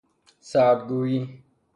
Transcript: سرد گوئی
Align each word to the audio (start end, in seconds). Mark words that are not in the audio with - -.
سرد 0.49 0.79
گوئی 0.87 1.19